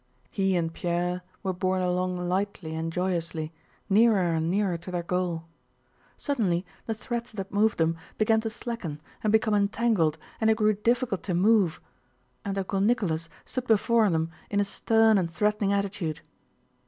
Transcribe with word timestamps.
He 0.31 0.55
and 0.55 0.73
Pierre 0.73 1.21
were 1.43 1.53
borne 1.53 1.83
along 1.83 2.27
lightly 2.27 2.73
and 2.73 2.91
joyously, 2.91 3.53
nearer 3.87 4.33
and 4.33 4.49
nearer 4.49 4.75
to 4.75 4.89
their 4.89 5.03
goal. 5.03 5.45
Suddenly 6.17 6.65
the 6.87 6.95
threads 6.95 7.31
that 7.33 7.53
moved 7.53 7.77
them 7.77 7.95
began 8.17 8.41
to 8.41 8.49
slacken 8.49 8.99
and 9.23 9.31
become 9.31 9.53
entangled 9.53 10.17
and 10.39 10.49
it 10.49 10.57
grew 10.57 10.73
difficult 10.73 11.21
to 11.21 11.35
move. 11.35 11.79
And 12.43 12.57
Uncle 12.57 12.81
Nicholas 12.81 13.29
stood 13.45 13.67
before 13.67 14.09
them 14.09 14.31
in 14.49 14.59
a 14.59 14.63
stern 14.65 15.19
and 15.19 15.29
threatening 15.29 15.71
attitude. 15.71 16.21